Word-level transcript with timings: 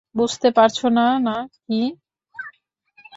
বুঝতে 0.15 0.47
পারছো 0.51 0.85
না 0.89 1.07
না-কি? 1.19 1.81